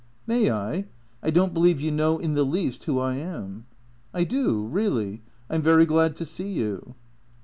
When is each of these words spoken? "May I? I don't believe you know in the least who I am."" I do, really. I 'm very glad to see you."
"May 0.25 0.49
I? 0.49 0.87
I 1.21 1.29
don't 1.29 1.53
believe 1.53 1.79
you 1.79 1.91
know 1.91 2.17
in 2.17 2.33
the 2.33 2.43
least 2.43 2.85
who 2.85 2.97
I 2.97 3.17
am."" 3.17 3.67
I 4.15 4.23
do, 4.23 4.65
really. 4.65 5.21
I 5.47 5.53
'm 5.53 5.61
very 5.61 5.85
glad 5.85 6.15
to 6.15 6.25
see 6.25 6.51
you." 6.51 6.95